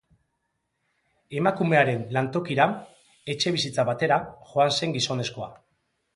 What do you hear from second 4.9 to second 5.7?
gizonezkoa.